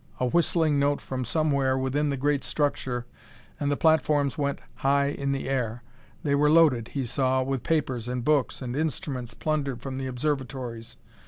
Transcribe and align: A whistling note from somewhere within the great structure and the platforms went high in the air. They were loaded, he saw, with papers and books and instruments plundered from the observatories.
A 0.19 0.25
whistling 0.25 0.79
note 0.79 0.99
from 0.99 1.23
somewhere 1.23 1.77
within 1.77 2.09
the 2.09 2.17
great 2.17 2.43
structure 2.43 3.05
and 3.59 3.69
the 3.69 3.77
platforms 3.77 4.35
went 4.35 4.57
high 4.77 5.09
in 5.09 5.31
the 5.31 5.47
air. 5.47 5.83
They 6.23 6.33
were 6.33 6.49
loaded, 6.49 6.87
he 6.95 7.05
saw, 7.05 7.43
with 7.43 7.61
papers 7.61 8.07
and 8.07 8.25
books 8.25 8.63
and 8.63 8.75
instruments 8.75 9.35
plundered 9.35 9.83
from 9.83 9.97
the 9.97 10.07
observatories. 10.07 10.97